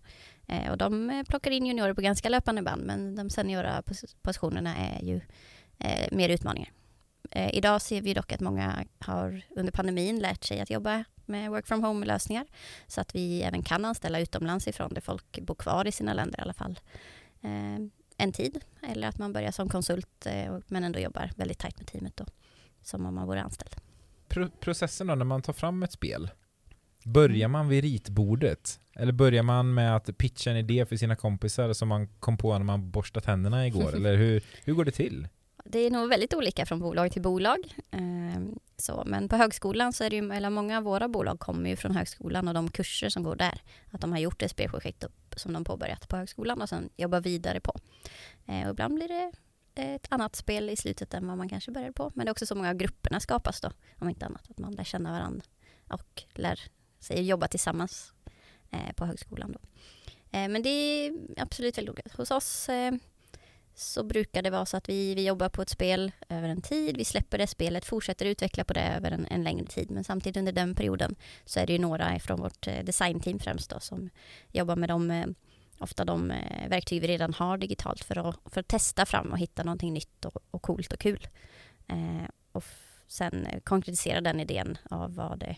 [0.47, 4.75] Eh, och de plockar in juniorer på ganska löpande band, men de seniora pos- positionerna
[4.77, 5.21] är ju
[5.83, 6.71] eh, mer utmaningar.
[7.31, 11.51] Eh, idag ser vi dock att många har under pandemin lärt sig att jobba med
[11.51, 12.45] work from home-lösningar,
[12.87, 16.39] så att vi även kan anställa utomlands ifrån, där folk bor kvar i sina länder
[16.39, 16.79] i alla fall
[17.41, 17.85] eh,
[18.17, 21.87] en tid, eller att man börjar som konsult eh, men ändå jobbar väldigt tajt med
[21.87, 22.25] teamet då,
[22.81, 23.75] som om man vore anställd.
[24.27, 26.29] Pro processen då när man tar fram ett spel.
[27.05, 28.79] Börjar man vid ritbordet?
[28.95, 32.57] Eller börjar man med att pitcha en idé för sina kompisar som man kom på
[32.57, 33.89] när man borstade tänderna igår?
[33.95, 35.27] Eller hur, hur går det till?
[35.63, 37.75] Det är nog väldigt olika från bolag till bolag.
[37.91, 38.41] Eh,
[38.77, 41.75] så, men på högskolan så är det ju, eller många av våra bolag kommer ju
[41.75, 43.61] från högskolan och de kurser som går där.
[43.91, 47.59] Att de har gjort ett spelprojekt som de påbörjat på högskolan och sen jobbar vidare
[47.59, 47.79] på.
[48.45, 49.31] Eh, och ibland blir det
[49.75, 52.11] ett annat spel i slutet än vad man kanske började på.
[52.15, 54.49] Men det är också så många av grupperna skapas då, om inte annat.
[54.49, 55.45] Att man lär känna varandra
[55.87, 56.59] och lär
[56.99, 58.13] sig jobba tillsammans
[58.71, 59.59] eh, på högskolan då.
[60.37, 62.09] Eh, men det är absolut väldigt olika.
[62.17, 62.93] Hos oss eh,
[63.75, 66.97] så brukar det vara så att vi, vi jobbar på ett spel över en tid,
[66.97, 69.91] vi släpper det spelet, fortsätter utveckla på det över en, en längre tid.
[69.91, 73.69] Men samtidigt under den perioden så är det ju några från vårt eh, designteam främst
[73.69, 74.09] då, som
[74.51, 75.25] jobbar med de, eh,
[75.79, 79.37] ofta de eh, verktyg vi redan har digitalt för att, för att testa fram och
[79.37, 81.27] hitta någonting nytt och, och coolt och kul.
[81.87, 82.63] Eh, och
[83.07, 85.55] sen konkretisera den idén av vad det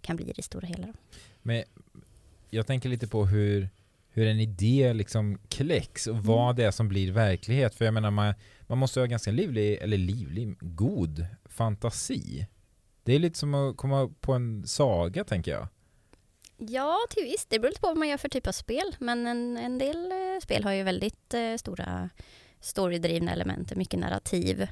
[0.00, 0.86] kan bli i det stora hela.
[0.86, 0.92] Då.
[1.42, 1.64] Men
[2.50, 3.68] jag tänker lite på hur,
[4.16, 6.56] hur en idé liksom kläcks och vad Mm.
[6.56, 7.74] det är som blir verklighet.
[7.74, 12.46] För jag menar, man, man måste ha ganska livlig, eller livlig, god fantasi.
[13.02, 15.68] Det är lite som att komma på en saga, tänker jag.
[16.58, 17.46] Ja, till viss.
[17.48, 18.96] Det beror lite på vad man gör för typ av spel.
[18.98, 22.10] Men en, en del eh, spel har ju väldigt eh, stora
[22.60, 24.66] storydrivna element, mycket narrativ.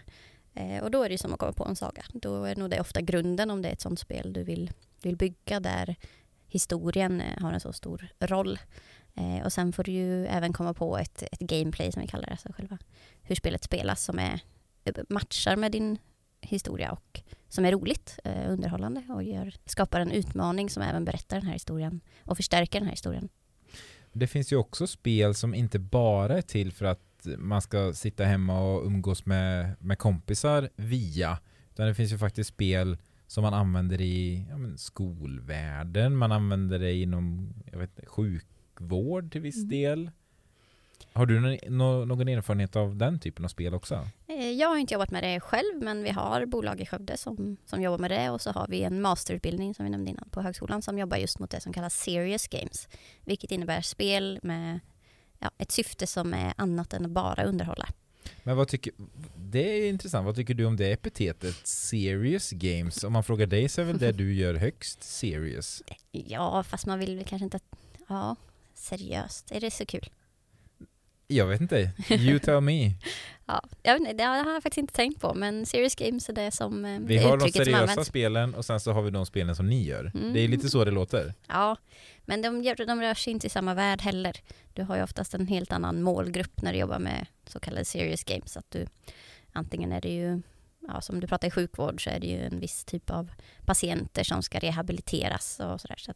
[0.55, 2.05] Eh, och då är det ju som att komma på en saga.
[2.13, 4.71] Då är nog det ofta grunden om det är ett sånt spel du vill,
[5.03, 5.97] vill bygga där
[6.49, 8.59] historien eh, har en så stor roll.
[9.17, 12.27] Eh, och sen får du ju även komma på ett, ett gameplay som vi kallar
[12.27, 12.79] det, alltså själva
[13.23, 14.41] hur spelet spelas som är,
[15.09, 15.99] matchar med din
[16.41, 21.37] historia och som är roligt, eh, underhållande och gör, skapar en utmaning som även berättar
[21.37, 23.29] den här historien och förstärker den här historien.
[24.13, 28.25] Det finns ju också spel som inte bara är till för att man ska sitta
[28.25, 31.39] hemma och umgås med, med kompisar via,
[31.71, 32.97] utan det finns ju faktiskt spel
[33.27, 38.09] som man använder i ja, men, skolvärlden, man använder det inom jag vet,
[38.75, 39.69] sjukvård till viss mm.
[39.69, 40.11] del.
[41.13, 44.09] Har du någon, någon erfarenhet av den typen av spel också?
[44.27, 47.57] Eh, jag har inte jobbat med det själv, men vi har bolag i Skövde som,
[47.67, 50.43] som jobbar med det och så har vi en masterutbildning som vi nämnde innan på
[50.43, 52.89] högskolan som jobbar just mot det som kallas serious games,
[53.25, 54.81] vilket innebär spel med
[55.39, 57.89] ja, ett syfte som är annat än att bara underhålla.
[58.43, 58.93] Men vad tycker,
[59.37, 63.05] det är intressant, vad tycker du om det epitetet serious games?
[63.05, 65.83] Om man frågar dig så är väl det du gör högst serious?
[66.11, 67.61] Ja, fast man vill väl kanske inte,
[68.09, 68.37] ja,
[68.75, 70.11] seriöst, är det så kul?
[71.27, 71.91] Jag vet inte.
[72.11, 72.91] You tell me.
[73.47, 76.33] ja, jag vet inte, det har jag faktiskt inte tänkt på, men serious games är
[76.33, 79.57] det som eh, Vi har de seriösa spelen och sen så har vi de spelen
[79.57, 80.13] som ni gör.
[80.15, 80.33] Mm.
[80.33, 81.35] Det är lite så det låter.
[81.49, 81.77] Ja,
[82.25, 84.37] men de, de rör sig inte i samma värld heller.
[84.73, 88.25] Du har ju oftast en helt annan målgrupp när du jobbar med så kallade serious
[88.25, 88.57] games.
[88.57, 88.87] Att du,
[89.53, 90.43] antingen är det ju,
[90.89, 93.31] ja, som du pratar i sjukvård så är det ju en viss typ av
[93.65, 95.97] patienter som ska rehabiliteras och sådär.
[95.99, 96.13] Så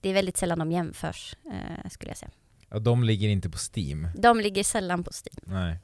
[0.00, 2.30] det är väldigt sällan de jämförs, eh, skulle jag säga.
[2.68, 4.08] Ja, de ligger inte på Steam.
[4.16, 5.60] De ligger sällan på Steam.
[5.60, 5.78] Nej.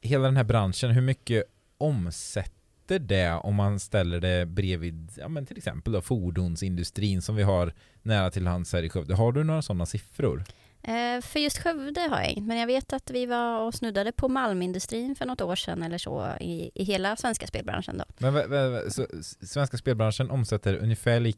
[0.00, 1.44] Hela den här branschen, hur mycket
[1.78, 7.42] omsätter det om man ställer det bredvid, ja men till exempel då fordonsindustrin som vi
[7.42, 9.14] har nära till hands här i Skövde.
[9.14, 10.44] Har du några sådana siffror?
[10.82, 14.12] Eh, för just Skövde har jag inte, men jag vet att vi var och snuddade
[14.12, 18.04] på malmindustrin för något år sedan eller så i, i hela svenska spelbranschen då.
[18.18, 19.06] Men så,
[19.42, 21.34] svenska spelbranschen omsätter ungefär, li,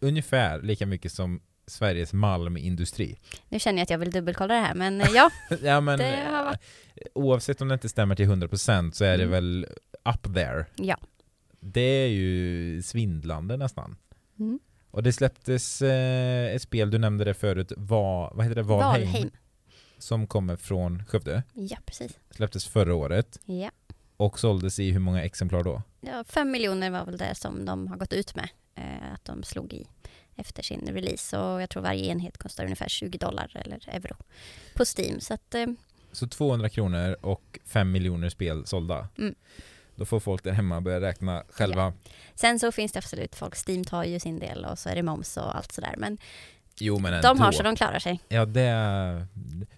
[0.00, 3.18] ungefär lika mycket som Sveriges malmindustri.
[3.48, 5.30] Nu känner jag att jag vill dubbelkolla det här, men eh, ja.
[5.62, 6.60] ja men, det har varit...
[7.14, 9.30] Oavsett om det inte stämmer till 100% så är det mm.
[9.30, 9.66] väl
[10.14, 10.66] up there.
[10.76, 10.96] Ja.
[11.60, 13.96] Det är ju svindlande nästan.
[14.38, 14.58] Mm.
[14.90, 18.62] Och det släpptes eh, ett spel, du nämnde det förut, Va, vad heter det?
[18.62, 19.06] Valheim.
[19.06, 19.30] Valheim.
[19.98, 21.42] Som kommer från Skövde.
[21.54, 22.18] Ja, precis.
[22.30, 23.38] Släpptes förra året.
[23.44, 23.70] Ja.
[24.16, 25.82] Och såldes i hur många exemplar då?
[26.00, 28.48] Ja, fem miljoner var väl det som de har gått ut med.
[28.74, 29.86] Eh, att de slog i
[30.36, 34.16] efter sin release och jag tror varje enhet kostar ungefär 20 dollar eller euro
[34.74, 35.20] på Steam.
[35.20, 35.66] Så, att, eh,
[36.12, 39.08] så 200 kronor och 5 miljoner spel sålda?
[39.18, 39.34] Mm.
[40.00, 41.82] Då får folk där hemma börja räkna själva.
[41.82, 41.92] Ja.
[42.34, 45.02] Sen så finns det absolut folk, Steam tar ju sin del och så är det
[45.02, 45.94] moms och allt sådär.
[45.98, 46.18] Men,
[46.78, 48.20] jo, men de har så de klarar sig.
[48.28, 49.26] Ja, det...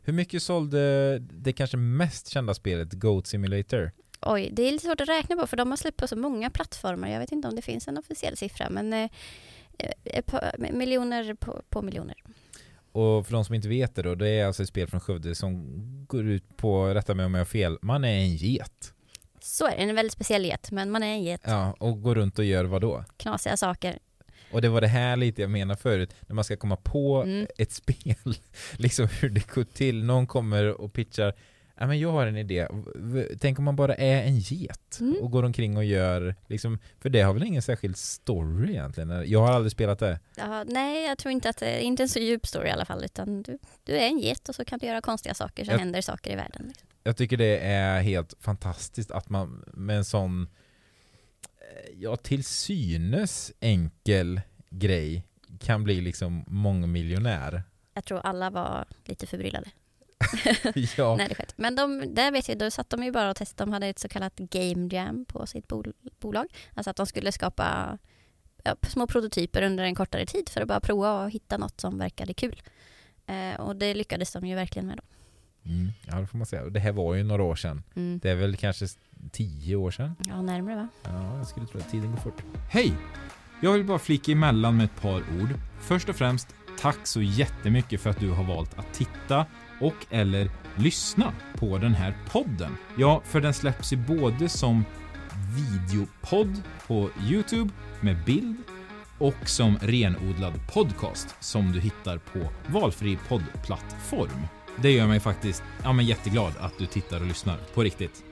[0.02, 3.92] Hur mycket sålde det kanske mest kända spelet Goat Simulator?
[4.20, 6.50] Oj, det är lite svårt att räkna på för de har släppt på så många
[6.50, 7.08] plattformar.
[7.08, 9.11] Jag vet inte om det finns en officiell siffra men eh,
[10.04, 10.22] eh
[10.72, 12.16] miljoner på, på, miljoner.
[12.92, 15.35] Och för de som inte vet det då, det är alltså ett spel från Skövde
[15.35, 15.66] som
[16.08, 18.92] går ut på, rätta mig om jag har fel, man är en get.
[19.42, 21.40] Så är det, en väldigt speciell get, men man är en get.
[21.44, 23.05] Ja, och går runt och gör vad då?
[23.16, 23.98] Knasiga saker.
[24.52, 27.46] Och det var det här lite jag menade förut, när man ska komma på mm.
[27.59, 28.35] ett spel,
[28.76, 30.05] liksom hur det går till.
[30.05, 31.35] Någon kommer och pitchar,
[31.83, 32.68] ja men jag har en idé,
[33.40, 35.16] tänk om man bara är en get mm.
[35.23, 39.31] och går omkring och gör, liksom, för det har väl ingen särskild story egentligen?
[39.31, 40.21] Jag har aldrig spelat det.
[40.37, 42.85] Ja, nej, jag tror inte att det är inte en så djup story i alla
[42.85, 45.71] fall, utan du, du är en get och så kan du göra konstiga saker, så
[45.71, 46.64] jag, händer saker i världen.
[46.68, 46.88] Liksom.
[47.03, 50.42] Jag tycker det är helt fantastiskt att man med en sån,
[51.42, 54.40] eh, ja till synes enkel
[54.71, 55.27] grej
[55.61, 57.62] kan bli liksom mångmiljonär.
[57.95, 59.71] Jag tror alla var lite förbryllade.
[60.96, 61.16] ja.
[61.16, 61.54] När det skett.
[61.56, 63.70] Men de, där vet jag, då satt de ju bara och testade.
[63.70, 66.46] De hade ett så kallat game jam på sitt bol bolag.
[66.74, 67.98] Alltså att de skulle skapa
[68.64, 71.98] ja, små prototyper under en kortare tid för att bara prova och hitta något som
[71.98, 72.62] verkade kul.
[73.26, 75.02] Eh, och det lyckades de ju verkligen med då.
[75.70, 76.64] Mm, ja, det får man säga.
[76.64, 77.82] Det här var ju några år sedan.
[77.94, 78.18] Mm.
[78.22, 78.87] Det är väl kanske
[79.32, 80.16] tio år sedan?
[80.28, 80.88] Ja, närmare va?
[81.04, 82.42] Ja, jag skulle tro att tiden går fort.
[82.70, 82.94] Hej!
[83.61, 85.48] Jag vill bara flika emellan med ett par ord.
[85.80, 89.46] Först och främst, tack så jättemycket för att du har valt att titta
[89.83, 92.77] och eller lyssna på den här podden.
[92.99, 94.85] Ja, för den släpps ju både som
[95.57, 98.57] videopodd på Youtube med bild
[99.18, 104.47] och som renodlad podcast som du hittar på valfri poddplattform.
[104.83, 108.25] Det gör mig faktiskt ja, men jätteglad att du tittar och lyssnar, på riktigt.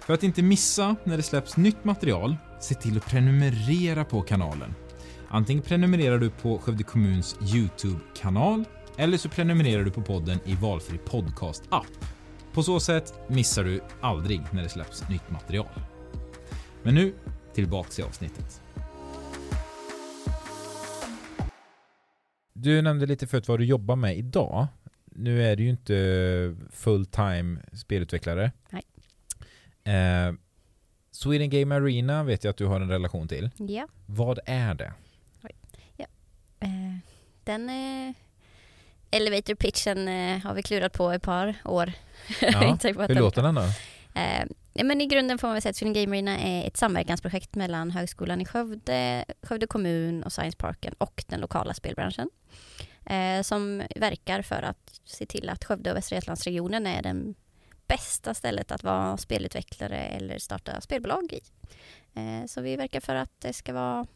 [0.00, 4.74] För att inte missa när det släpps nytt material, se till att prenumerera på kanalen.
[5.28, 8.64] Antingen prenumererar du på Skövde kommuns Youtube-kanal
[8.96, 12.04] eller så prenumererar du på podden i valfri podcast-app.
[12.52, 15.80] På så sätt missar du aldrig när det släpps nytt material.
[16.82, 17.14] Men nu
[17.54, 18.62] tillbaks till avsnittet.
[22.52, 24.66] Du nämnde lite förut vad du jobbar med idag.
[25.04, 28.52] Nu är du ju inte full-time spelutvecklare.
[28.70, 28.82] Nej.
[29.94, 30.34] Eh,
[31.10, 33.50] Sweden Game Arena vet jag att du har en relation till.
[33.56, 33.88] Ja.
[34.06, 34.92] Vad är det?
[36.60, 36.96] Eh,
[37.44, 38.14] den eh,
[39.16, 41.92] elevator pitchen eh, har vi klurat på ett par år.
[42.40, 43.62] Ja, Inte Hur den- låter den då?
[44.20, 44.44] Eh,
[44.84, 47.90] men I grunden får man väl säga att Sweden Game Arena är ett samverkansprojekt mellan
[47.90, 52.30] Högskolan i Skövde, Skövde kommun och Science Parken och den lokala spelbranschen.
[53.06, 57.34] Eh, som verkar för att se till att Skövde och Västra Götalandsregionen är den
[57.86, 61.40] bästa stället att vara spelutvecklare eller starta spelbolag i.
[62.14, 64.06] Eh, så vi verkar för att det ska vara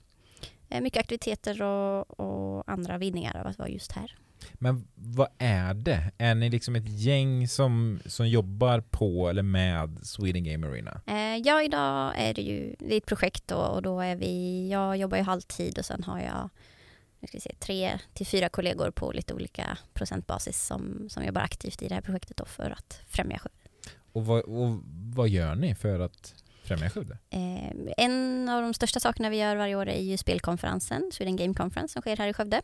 [0.80, 4.16] mycket aktiviteter och, och andra vinningar av att vara just här.
[4.54, 6.12] Men vad är det?
[6.18, 11.00] Är ni liksom ett gäng som, som jobbar på eller med Sweden Game Arena?
[11.06, 14.68] Eh, ja, idag är det ju det är ett projekt då, och då är vi,
[14.70, 16.50] jag jobbar ju halvtid och sen har jag
[17.28, 21.88] ska se, tre till fyra kollegor på lite olika procentbasis som, som jobbar aktivt i
[21.88, 23.58] det här projektet då för att främja Skövde.
[24.12, 24.80] Och och
[25.14, 26.34] vad gör ni för att
[26.68, 27.18] främja Skövde?
[27.30, 31.54] Eh, en av de största sakerna vi gör varje år är ju spelkonferensen, Sweden Game
[31.54, 32.62] Conference, som sker här i Skövde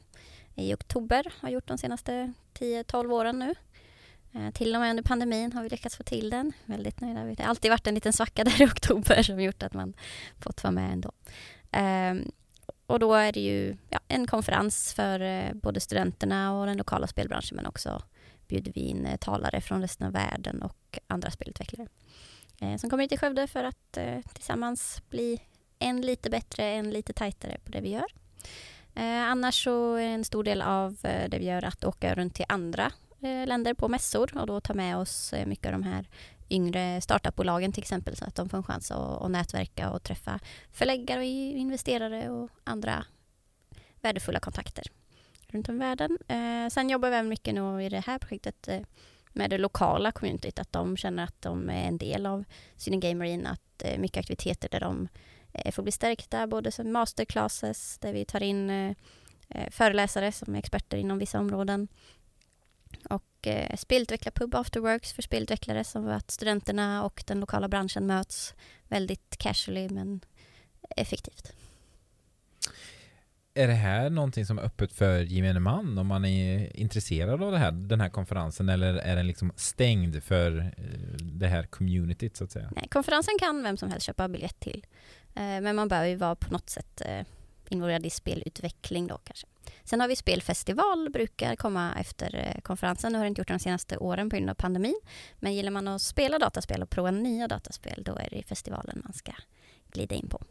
[0.55, 3.55] i oktober, har gjort de senaste 10-12 åren nu.
[4.35, 6.53] Eh, till och med under pandemin har vi lyckats få till den.
[6.65, 7.25] Väldigt nöjda.
[7.25, 9.95] Det har alltid varit en liten svacka där i oktober som gjort att man
[10.39, 11.13] fått vara med ändå.
[11.73, 12.15] Eh,
[12.87, 17.07] och då är det ju ja, en konferens för eh, både studenterna och den lokala
[17.07, 18.03] spelbranschen men också
[18.49, 21.89] bjuder vi in eh, talare från resten av världen och andra spelutvecklare
[22.61, 25.41] Eh, som kommer hit till Skövde för att eh, tillsammans bli
[25.79, 28.13] en lite bättre, en lite tajtare på det vi gör.
[28.95, 32.35] Eh, annars så är en stor del av eh, det vi gör att åka runt
[32.35, 35.83] till andra eh, länder på mässor och då ta med oss eh, mycket av de
[35.83, 36.09] här
[36.51, 40.41] yngre startupbolagen till exempel så att de får en chans att, att nätverka och träffa
[40.73, 43.05] förläggare och investerare och andra
[44.01, 44.85] värdefulla kontakter
[45.47, 46.19] runt om i världen.
[46.29, 48.81] Eh, sen jobbar vi även mycket nu i det här projektet eh,
[49.35, 52.45] med det lokala communityt, att de känner att de är en del av
[52.77, 55.09] Sweden Game Marine, att eh, mycket aktiviteter där de
[55.53, 58.95] eh, får bli stärkta, både som masterclasses där vi tar in eh,
[59.49, 61.89] eh föreläsare som är experter inom vissa områden
[63.11, 68.55] och eh, spelutvecklarpub afterworks för spelutvecklare så att studenterna och den lokala branschen möts
[68.89, 70.21] väldigt casually men
[70.97, 71.53] effektivt.
[73.57, 77.53] Är det här någonting som är öppet för gemene man om man är intresserad av
[77.53, 80.85] det här, den här konferensen eller är den liksom stängd för eh,
[81.23, 82.71] det här communityt så att säga?
[82.77, 84.87] Nej, konferensen kan vem som helst köpa biljett till.
[85.35, 87.27] Eh, Men man behöver ju vara på något sätt eh,
[87.69, 89.47] involverad i spelutveckling då kanske.
[89.85, 93.13] Sen har vi spelfestival, brukar komma efter konferensen.
[93.13, 95.01] Nu har det inte gjort det de senaste åren på grund av pandemin.
[95.41, 99.13] Men gillar man att spela dataspel och prova nya dataspel, då är det festivalen man
[99.13, 99.33] ska
[99.93, 100.43] glida in på.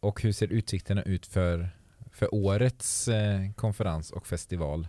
[0.00, 1.70] Och hur ser utsikterna ut för,
[2.12, 4.88] för årets eh, konferens och festival?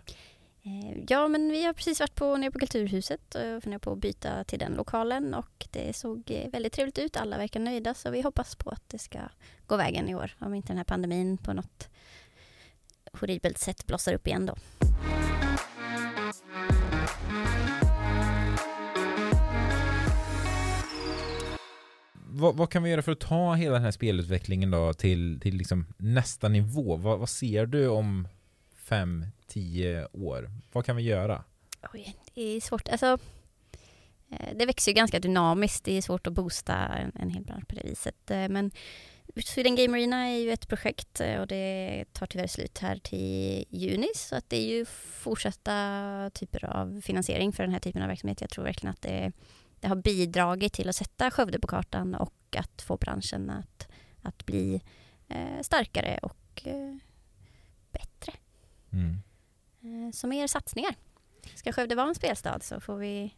[0.62, 3.98] Eh, Ja, men vi har precis varit på, nere på Kulturhuset och funderar på att
[3.98, 7.16] byta till den lokalen och det såg eh, väldigt trevligt ut.
[7.16, 9.18] Alla verkar nöjda så vi hoppas på att det ska
[9.66, 10.36] gå vägen i år.
[10.38, 11.88] Om inte den här pandemin på något
[13.12, 14.54] horribelt sätt blossar upp igen då.
[22.34, 25.54] Vad, vad kan vi göra för att ta hela den här spelutvecklingen då till, till
[25.54, 26.96] liksom nästa nivå?
[26.96, 28.28] Vad, vad ser du om
[28.76, 30.50] fem, tio år?
[30.72, 31.44] Vad kan vi göra?
[31.92, 32.88] Oj, det är svårt.
[32.88, 33.18] Alltså,
[34.30, 35.84] eh, det växer ju ganska dynamiskt.
[35.84, 38.30] Det är svårt att boosta en, en hel bransch på det viset.
[38.30, 38.70] Eh, men
[39.44, 43.64] Sweden Game Arena är ju ett projekt eh, och det tar tyvärr slut här till
[43.68, 44.08] juni.
[44.14, 48.40] Så att det är ju fortsatta typer av finansiering för den här typen av verksamhet.
[48.40, 49.32] Jag tror verkligen att det,
[49.82, 53.88] det har bidragit till att sätta Skövde på kartan och att få branschen att,
[54.22, 54.82] att bli
[55.28, 56.96] eh, starkare och eh,
[57.92, 58.32] bättre.
[58.92, 59.16] Mm.
[59.80, 60.94] Eh, Så mer satsningar.
[61.54, 63.34] Ska Skövde vara en spelstad så får vi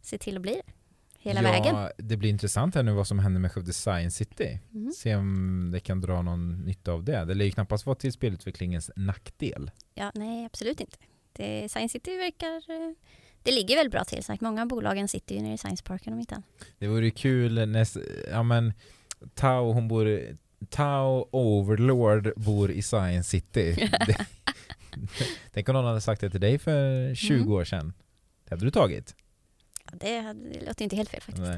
[0.00, 0.72] se till att bli det.
[1.18, 1.90] Hela ja, vägen.
[1.96, 4.58] Det blir intressant här nu vad som händer med Skövde Science City.
[4.74, 4.92] Mm.
[4.92, 7.24] Se om det kan dra någon nytta av det.
[7.24, 9.70] Det lär ju knappast vara till spelutvecklingens nackdel.
[9.94, 10.96] Ja, nej, absolut inte.
[11.32, 12.62] Det, Science City verkar...
[13.42, 14.24] Det ligger väldigt bra till.
[14.24, 14.40] Sagt.
[14.40, 16.46] Många av bolagen sitter ju nere i Science Parken om inte annat.
[16.78, 17.86] Det vore kul när,
[18.30, 18.72] ja men
[19.34, 20.20] Tao hon bor,
[20.70, 23.72] Tao Overlord bor i Science City.
[24.06, 24.26] det,
[25.52, 27.52] tänk om någon hade sagt det till dig för 20 Mm.
[27.52, 27.92] år sedan.
[28.44, 29.14] Det hade du tagit?
[29.84, 31.48] Ja, det, hade- det låter inte helt fel faktiskt.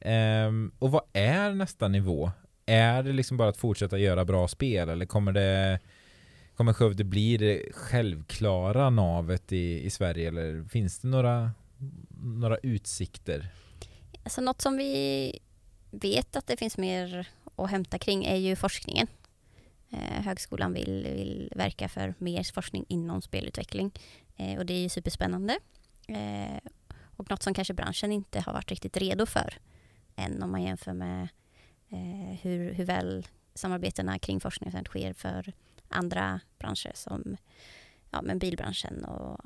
[0.00, 2.30] Ehm, och vad är nästa nivå?
[2.66, 5.78] Är det liksom bara att fortsätta göra bra spel eller kommer det
[6.56, 11.50] Kommer Skövde bli det självklara navet i, i Sverige eller finns det några,
[12.22, 13.46] några utsikter?
[14.24, 15.38] Alltså något som vi
[15.90, 19.06] vet att det finns mer att hämta kring är ju forskningen.
[19.90, 23.92] Eh, högskolan vill, vill verka för mer forskning inom spelutveckling
[24.36, 25.58] eh, och det är ju superspännande.
[26.08, 26.70] Eh,
[27.16, 29.58] och något som kanske branschen inte har varit riktigt redo för
[30.16, 31.28] än om man jämför med
[31.88, 35.52] eh, hur, hur väl samarbetena kring forskningen sker för
[35.94, 37.36] andra branscher som
[38.10, 39.40] ja, men bilbranschen och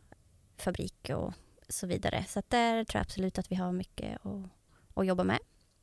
[0.57, 1.35] fabrik och
[1.69, 2.25] så vidare.
[2.29, 4.51] Så där tror jag absolut att vi har mycket att,
[4.95, 5.39] att jobba med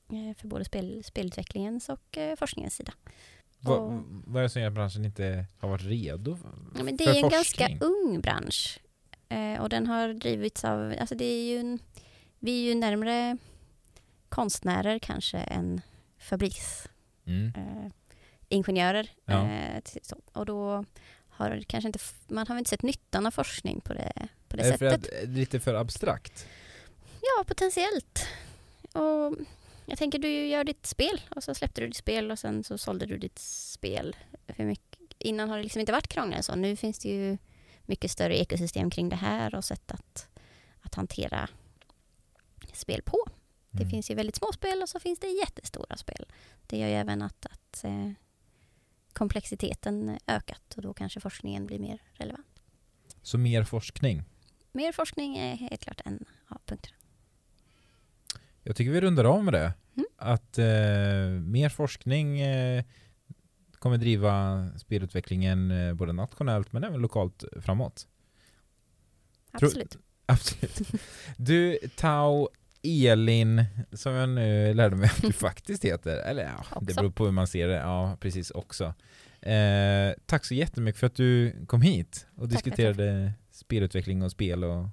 [0.09, 2.93] eh, för både spel, spelutvecklingens och eh, forskningens sida.
[3.59, 6.37] Vad, vad är det som gör att branschen inte har varit redo
[6.77, 8.79] ja, men Det är en ganska ung bransch
[9.29, 11.79] eh, och den har drivits av, alltså det är ju en,
[12.39, 13.37] vi är ju närmare
[14.29, 15.81] konstnärer kanske än
[16.17, 16.91] fabriksingenjörer.
[17.25, 17.91] Mm.
[19.25, 20.17] Eh, ja.
[20.33, 20.85] och då
[21.29, 24.71] har kanske inte, man har inte sett nyttan av forskning på det, på det är
[24.71, 25.07] sättet.
[25.07, 26.47] För att, lite för abstrakt?
[27.21, 28.27] Ja, potentiellt.
[28.93, 29.37] Och
[29.85, 32.77] jag tänker du gör ditt spel och så släppte du ditt spel och sen så
[32.77, 34.15] sålde du ditt spel.
[34.57, 34.99] Mycket.
[35.17, 36.55] Innan har det liksom inte varit krångligare så.
[36.55, 37.37] Nu finns det ju
[37.85, 40.27] mycket större ekosystem kring det här och sätt att,
[40.81, 41.49] att hantera
[42.73, 43.27] spel på.
[43.71, 43.89] Det mm.
[43.89, 46.25] finns ju väldigt små spel och så finns det jättestora spel.
[46.67, 48.11] Det gör ju även att, att eh,
[49.15, 52.61] komplexiteten ökat och då kanske forskningen blir mer relevant.
[53.21, 54.23] Så mer forskning?
[54.71, 56.95] Mer forskning är helt klart en av punkterna.
[58.63, 59.73] Jag tycker vi rundar av med det.
[59.95, 60.05] Mm.
[60.17, 60.65] Att eh,
[61.41, 62.83] mer forskning eh,
[63.71, 68.07] kommer driva spelutvecklingen eh, både nationellt men även lokalt framåt.
[69.51, 69.91] Absolut.
[69.91, 70.81] Tro, absolut.
[71.37, 72.49] Du, Tau
[72.85, 77.25] Elin, som jag nu lärde mig att du faktiskt heter, eller ja, det beror på
[77.25, 78.93] hur man ser det, ja precis också.
[79.41, 83.55] Eh, tack så jättemycket för att du kom hit och tack, diskuterade tack.
[83.55, 84.87] spelutveckling och spel och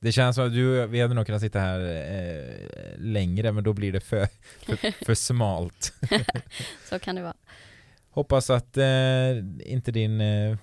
[0.00, 3.72] det känns som att du, vi hade nog kunnat sitta här eh, längre men då
[3.72, 5.92] blir det för, för, för smalt.
[6.88, 7.36] så kan det vara.
[8.10, 10.58] Hoppas att eh, inte din eh,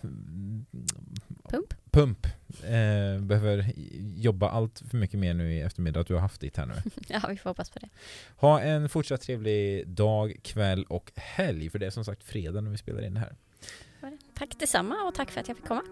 [1.49, 2.27] pump, pump
[2.63, 3.73] eh, behöver
[4.15, 6.73] jobba allt för mycket mer nu i eftermiddag, att du har haft ditt här nu.
[7.07, 7.89] ja, vi får hoppas på det.
[8.35, 12.71] Ha en fortsatt trevlig dag, kväll och helg, för det är som sagt fredag när
[12.71, 13.35] vi spelar in det här.
[14.33, 15.83] Tack detsamma och tack för att jag fick komma.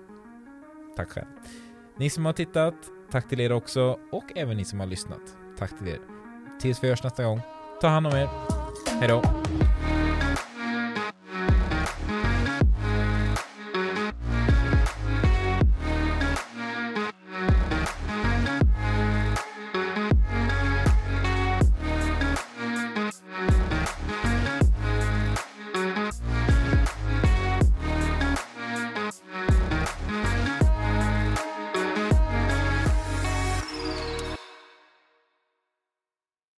[0.95, 1.27] Tack själv.
[1.97, 2.75] Ni som har tittat,
[3.11, 5.35] tack till er också och även ni som har lyssnat.
[5.57, 5.99] Tack till er.
[6.61, 7.41] Tills vi hörs nästa gång.
[7.81, 8.29] Ta hand om er.
[8.99, 9.50] Hej då.